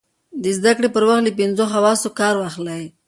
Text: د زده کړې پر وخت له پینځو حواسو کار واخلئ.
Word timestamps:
د 0.43 0.45
زده 0.57 0.71
کړې 0.77 0.89
پر 0.95 1.03
وخت 1.09 1.23
له 1.25 1.31
پینځو 1.37 1.71
حواسو 1.73 2.07
کار 2.19 2.33
واخلئ. 2.37 2.83